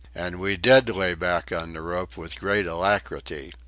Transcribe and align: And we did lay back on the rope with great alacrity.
And 0.15 0.39
we 0.39 0.57
did 0.57 0.89
lay 0.89 1.13
back 1.13 1.51
on 1.51 1.73
the 1.73 1.81
rope 1.83 2.17
with 2.17 2.39
great 2.39 2.65
alacrity. 2.65 3.53